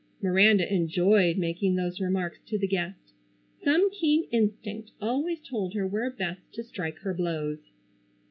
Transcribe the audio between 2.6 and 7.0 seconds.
guest. Some keen instinct always told her where best to strike